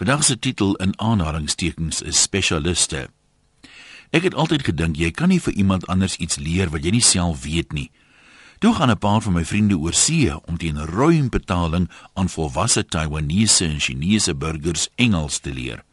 Vandag 0.00 0.24
se 0.24 0.38
titel 0.38 0.76
in 0.76 0.98
aanhalingstekens 0.98 2.02
is 2.02 2.22
spesialiste. 2.22 3.08
Ek 4.10 4.24
het 4.24 4.34
altyd 4.34 4.62
gedink 4.64 4.96
jy 4.96 5.10
kan 5.12 5.28
nie 5.28 5.42
vir 5.44 5.52
iemand 5.52 5.84
anders 5.92 6.16
iets 6.16 6.38
leer 6.40 6.72
wat 6.72 6.86
jy 6.88 6.94
nie 6.94 7.04
self 7.04 7.42
weet 7.44 7.76
nie. 7.76 7.90
Toe 8.64 8.72
gaan 8.74 8.88
'n 8.88 8.98
paar 8.98 9.20
van 9.20 9.36
my 9.36 9.44
vriende 9.44 9.76
oor 9.76 9.92
see 9.92 10.32
om 10.48 10.56
teen 10.56 10.80
ruim 10.80 11.28
betaling 11.28 11.90
aan 12.14 12.32
volwasse 12.32 12.86
Taiwanese 12.86 13.64
en 13.64 13.80
Chinese 13.80 14.34
burgers 14.34 14.88
Engels 14.94 15.38
te 15.38 15.52
leer. 15.52 15.84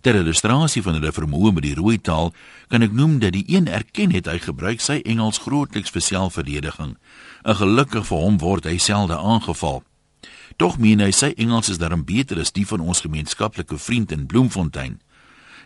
Ter 0.00 0.14
illustrasie 0.14 0.82
van 0.82 0.94
hulle 0.94 1.12
vermoë 1.12 1.52
met 1.52 1.62
die 1.62 1.74
rooi 1.74 2.00
taal, 2.00 2.32
kan 2.68 2.82
ek 2.82 2.92
noem 2.92 3.18
dat 3.18 3.32
die 3.32 3.44
een 3.46 3.68
erken 3.68 4.12
het 4.12 4.26
hy 4.26 4.38
gebruik 4.38 4.80
sy 4.80 5.00
Engels 5.04 5.38
grootliks 5.38 5.90
vir 5.90 6.02
selfverdediging. 6.02 6.96
'n 7.44 7.54
Gelukkig 7.54 8.06
vir 8.06 8.18
hom 8.18 8.38
word 8.38 8.64
hy 8.64 8.78
selde 8.78 9.18
aangeval. 9.18 9.82
Tog 10.56 10.78
meen 10.78 11.00
hy 11.00 11.10
sy 11.10 11.32
Engels 11.36 11.68
is 11.72 11.78
darm 11.78 12.04
beter 12.04 12.40
as 12.40 12.52
die 12.52 12.66
van 12.66 12.80
ons 12.80 13.00
gemeenskaplike 13.04 13.78
vriend 13.78 14.12
in 14.12 14.26
Bloemfontein. 14.26 15.00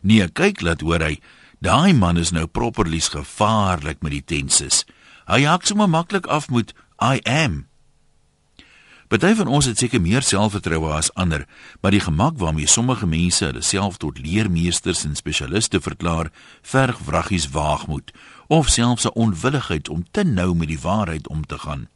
Nee, 0.02 0.28
kyk 0.28 0.60
laat 0.62 0.84
hoor 0.84 1.02
hy, 1.02 1.16
daai 1.64 1.94
man 1.94 2.20
is 2.20 2.30
nou 2.30 2.46
properlies 2.46 3.08
gevaarlik 3.14 4.02
met 4.02 4.12
die 4.12 4.24
tenses. 4.24 4.84
Hy 5.26 5.42
hak 5.48 5.66
sommer 5.66 5.88
maklik 5.90 6.26
af 6.26 6.50
met 6.50 6.74
I 7.02 7.20
am. 7.24 7.66
Party 9.06 9.36
van 9.38 9.46
ons 9.46 9.68
het 9.70 9.78
seker 9.78 10.00
meer 10.02 10.24
selfvertroue 10.26 10.90
as 10.90 11.12
ander, 11.14 11.44
maar 11.80 11.94
die 11.94 12.02
gemak 12.02 12.40
waarmee 12.42 12.66
sommige 12.66 13.06
mense 13.06 13.44
hulle 13.44 13.62
self 13.62 14.00
tot 14.02 14.18
leermeesters 14.18 15.04
en 15.06 15.14
spesialiste 15.14 15.78
verklaar, 15.80 16.32
verg 16.62 16.98
wraggies 17.06 17.46
waagmoed 17.54 18.10
of 18.50 18.68
selfs 18.68 19.06
'n 19.06 19.14
onwilligheid 19.14 19.88
om 19.88 20.04
te 20.10 20.24
nou 20.24 20.54
met 20.54 20.68
die 20.68 20.80
waarheid 20.80 21.28
om 21.28 21.46
te 21.46 21.58
gaan. 21.58 21.88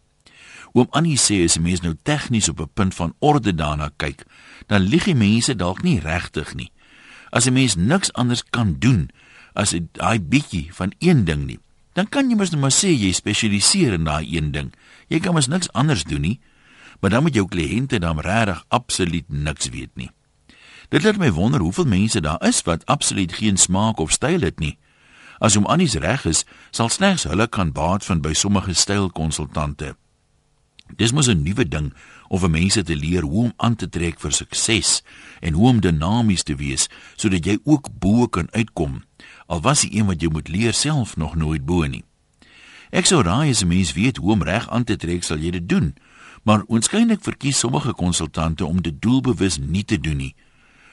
Oom 0.73 0.87
Annie 0.91 1.19
sê 1.19 1.45
as 1.45 1.56
'n 1.56 1.62
mens 1.62 1.80
nou 1.80 1.95
tegnies 2.02 2.48
op 2.48 2.60
'n 2.60 2.70
punt 2.74 2.95
van 2.95 3.15
orde 3.19 3.55
daarna 3.55 3.91
kyk, 3.97 4.24
dan 4.66 4.80
lieg 4.80 5.05
die 5.05 5.15
mense 5.15 5.56
dalk 5.56 5.83
nie 5.83 6.01
regtig 6.01 6.55
nie. 6.55 6.73
As 7.30 7.47
'n 7.47 7.52
mens 7.52 7.74
niks 7.74 8.12
anders 8.12 8.45
kan 8.51 8.77
doen 8.78 9.11
as 9.52 9.75
daai 9.92 10.20
bietjie 10.20 10.69
van 10.72 10.92
een 10.98 11.25
ding 11.25 11.47
nie, 11.47 11.59
dan 11.92 12.09
kan 12.09 12.31
jy 12.31 12.36
mos 12.36 12.50
net 12.50 12.61
maar 12.61 12.75
sê 12.75 12.94
jy 12.94 13.12
spesialiseer 13.12 13.92
in 13.92 14.05
daai 14.05 14.36
een 14.36 14.53
ding. 14.53 14.72
Jy 15.09 15.19
kan 15.19 15.34
mos 15.34 15.47
niks 15.47 15.72
anders 15.72 16.05
doen 16.05 16.20
nie. 16.20 16.41
Maar 17.00 17.11
dan 17.11 17.22
moet 17.22 17.34
jou 17.34 17.48
kliënte 17.48 17.98
dan 17.98 18.20
regtig 18.20 18.64
absoluut 18.69 19.28
niks 19.28 19.69
weet 19.69 19.91
nie. 19.94 20.11
Dit 20.89 21.03
laat 21.03 21.16
my 21.16 21.33
wonder 21.33 21.61
hoeveel 21.61 21.87
mense 21.87 22.20
daar 22.20 22.42
is 22.47 22.62
wat 22.62 22.87
absoluut 22.87 23.33
geen 23.33 23.56
smaak 23.56 23.98
of 23.98 24.11
styl 24.11 24.41
het 24.41 24.59
nie. 24.59 24.78
As 25.39 25.55
hom 25.55 25.66
Annie 25.66 25.98
reg 25.98 26.25
is, 26.25 26.44
sal 26.70 26.89
slegs 26.89 27.25
hulle 27.25 27.47
kan 27.48 27.72
baat 27.72 28.05
vind 28.05 28.22
by 28.22 28.33
sommige 28.33 28.75
stylkonsultante. 28.75 29.94
Dis 30.96 31.12
mos 31.12 31.28
'n 31.28 31.42
nuwe 31.42 31.69
ding 31.69 31.92
om 32.28 32.38
vir 32.38 32.50
mense 32.50 32.83
te 32.83 32.96
leer 32.96 33.22
hoe 33.22 33.44
om 33.44 33.52
aan 33.56 33.77
te 33.77 33.88
trek 33.88 34.20
vir 34.20 34.33
sukses 34.33 35.02
en 35.41 35.52
hoe 35.52 35.69
om 35.69 35.80
dinamies 35.80 36.42
te 36.42 36.55
wees 36.55 36.88
sodat 37.16 37.44
jy 37.44 37.58
ook 37.64 37.88
bo 37.98 38.27
kan 38.28 38.48
uitkom. 38.52 39.02
Al 39.47 39.60
was 39.60 39.80
die 39.80 39.98
een 39.98 40.06
wat 40.06 40.22
jy 40.22 40.28
moet 40.28 40.48
leer 40.48 40.74
self 40.74 41.16
nog 41.16 41.34
nooit 41.34 41.64
bo 41.64 41.86
nie. 41.86 42.05
Ek 42.91 43.06
sou 43.06 43.22
raai 43.22 43.50
as 43.50 43.62
'n 43.62 43.69
mens 43.69 43.92
weet 43.92 44.16
hoe 44.16 44.32
om 44.32 44.42
reg 44.42 44.69
aan 44.69 44.84
te 44.84 44.97
trek, 44.97 45.22
sal 45.22 45.38
jy 45.38 45.50
dit 45.50 45.69
doen. 45.69 45.94
Maar 46.42 46.64
oënskynlik 46.69 47.22
verkies 47.22 47.58
sommige 47.58 47.92
konsultante 47.92 48.64
om 48.66 48.82
dit 48.82 49.02
doelbewus 49.02 49.58
nie 49.58 49.84
te 49.84 50.00
doen 50.00 50.16
nie. 50.16 50.34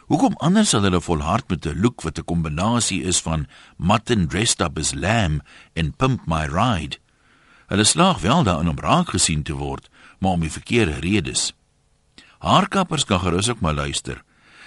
Hoekom 0.08 0.34
anders 0.38 0.70
sal 0.70 0.82
hulle 0.82 1.02
volhard 1.02 1.50
met 1.50 1.66
'n 1.66 1.82
look 1.82 2.02
wat 2.02 2.18
'n 2.20 2.24
kombinasie 2.24 3.04
is 3.04 3.20
van 3.22 3.48
mutton 3.78 4.28
dressed 4.28 4.62
up 4.62 4.78
as 4.78 4.94
lamb 4.94 5.42
en 5.74 5.96
pimp 5.96 6.26
my 6.26 6.46
ride? 6.46 6.98
Hulle 7.68 7.84
slaag 7.84 8.20
wel 8.20 8.44
daarin 8.44 8.70
om 8.70 8.80
raak 8.80 9.10
gesien 9.10 9.44
te 9.44 9.54
word, 9.54 9.90
maar 10.20 10.32
om 10.32 10.40
die 10.40 10.52
verkeerde 10.52 11.00
redes. 11.04 11.54
Haarkappers 12.40 13.04
kan 13.06 13.20
gerus 13.20 13.50
ook 13.50 13.60
maar 13.60 13.74
luister. 13.74 14.24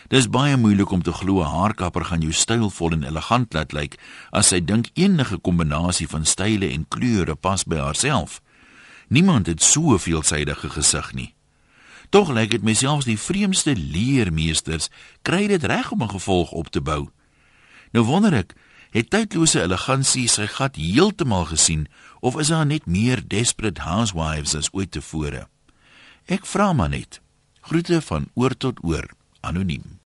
Dis 0.08 0.28
baie 0.28 0.56
moeilik 0.56 0.90
om 0.90 1.02
te 1.02 1.12
glo 1.12 1.40
'n 1.40 1.46
haarkapper 1.46 2.04
gaan 2.04 2.20
jou 2.20 2.32
stylvol 2.32 2.92
en 2.92 3.02
elegant 3.02 3.52
laat 3.52 3.72
lyk 3.72 3.98
as 4.30 4.48
sy 4.48 4.60
dink 4.64 4.90
enige 4.94 5.38
kombinasie 5.38 6.08
van 6.08 6.24
style 6.24 6.68
en 6.68 6.88
kleure 6.88 7.34
pas 7.34 7.64
by 7.64 7.76
haarself. 7.76 8.40
Niemand 9.08 9.46
het 9.46 9.62
so 9.62 9.92
'n 9.92 9.98
veelsidige 9.98 10.70
gesig 10.70 11.12
nie. 11.12 11.34
Tog 12.08 12.30
lyk 12.30 12.50
dit 12.50 12.62
myself 12.62 13.04
die 13.04 13.18
vreemdste 13.18 13.76
leermeesters 13.76 14.88
kry 15.22 15.46
dit 15.46 15.64
reg 15.64 15.90
om 15.90 16.02
'n 16.02 16.10
gevolg 16.10 16.50
op 16.50 16.68
te 16.68 16.80
bou. 16.80 17.08
Nou 17.92 18.04
wonder 18.04 18.32
ek, 18.32 18.54
het 18.90 19.10
tydlose 19.10 19.62
elegansie 19.62 20.26
sy 20.28 20.48
gat 20.50 20.78
heeltemal 20.80 21.46
gesien 21.52 21.86
of 22.20 22.38
is 22.40 22.50
daar 22.50 22.66
net 22.66 22.86
meer 22.86 23.22
desperate 23.22 23.80
housewives 23.86 24.56
as 24.58 24.72
ooit 24.72 24.90
tevore? 24.96 25.46
Ek 26.26 26.46
vra 26.46 26.72
maar 26.72 26.90
net. 26.90 27.20
Groete 27.60 28.00
van 28.02 28.28
oor 28.34 28.56
tot 28.56 28.82
oor, 28.84 29.06
anoniem. 29.40 29.99